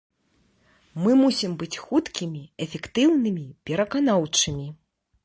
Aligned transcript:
Мы 1.01 1.11
мусім 1.19 1.51
быць 1.59 1.81
хуткімі, 1.83 2.41
эфектыўнымі, 2.65 3.45
пераканаўчымі. 3.71 4.67